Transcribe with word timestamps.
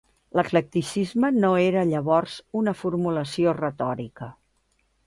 L'eclecticisme 0.37 1.31
no 1.43 1.51
era 1.65 1.85
llavors 1.91 2.39
una 2.63 2.75
formulació 2.83 3.57
retòrica. 3.61 4.35